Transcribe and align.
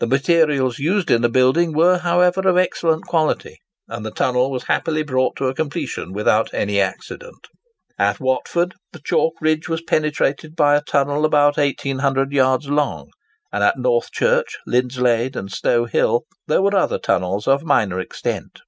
The 0.00 0.08
materials 0.08 0.80
used 0.80 1.08
in 1.08 1.22
the 1.22 1.28
building 1.28 1.72
were, 1.72 1.98
however, 1.98 2.40
of 2.48 2.56
excellent 2.56 3.04
quality; 3.06 3.58
and 3.86 4.04
the 4.04 4.10
tunnel 4.10 4.50
was 4.50 4.64
happily 4.64 5.04
brought 5.04 5.36
to 5.36 5.46
a 5.46 5.54
completion 5.54 6.12
without 6.12 6.52
any 6.52 6.80
accident. 6.80 7.46
At 7.96 8.18
Watford 8.18 8.74
the 8.90 8.98
chalk 8.98 9.34
ridge 9.40 9.68
was 9.68 9.80
penetrated 9.80 10.56
by 10.56 10.74
a 10.74 10.82
tunnel 10.82 11.24
about 11.24 11.58
1800 11.58 12.32
yards 12.32 12.68
long; 12.68 13.10
and 13.52 13.62
at 13.62 13.78
Northchurch, 13.78 14.56
Lindslade, 14.66 15.36
and 15.36 15.52
Stowe 15.52 15.84
Hill, 15.84 16.24
there 16.48 16.60
were 16.60 16.74
other 16.74 16.98
tunnels 16.98 17.46
of 17.46 17.62
minor 17.62 18.00
extent. 18.00 18.62